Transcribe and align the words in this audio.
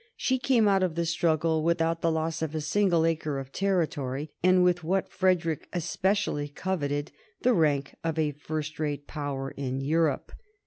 She 0.15 0.39
came 0.39 0.67
out 0.67 0.81
of 0.81 0.95
the 0.95 1.05
struggle 1.05 1.61
without 1.63 2.01
the 2.01 2.09
loss 2.11 2.41
of 2.41 2.55
a 2.55 2.61
single 2.61 3.05
acre 3.05 3.37
of 3.37 3.51
territory, 3.51 4.31
and 4.41 4.63
with 4.63 4.83
what 4.83 5.11
Frederick 5.11 5.69
especially 5.73 6.47
coveted, 6.47 7.11
the 7.43 7.53
rank 7.53 7.93
of 8.03 8.17
a 8.17 8.31
first 8.31 8.79
rate 8.79 9.05
Power 9.05 9.51
in 9.51 9.79
Europe. 9.79 10.31